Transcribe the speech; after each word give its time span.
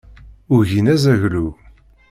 Ugin 0.55 0.87
azaglu. 0.93 1.47